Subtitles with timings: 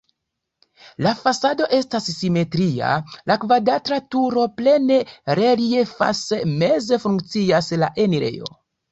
[1.07, 2.93] La fasado estas simetria,
[3.31, 4.97] la kvadrata turo plene
[5.41, 6.23] reliefas,
[6.63, 8.51] meze funkcias la enirejo.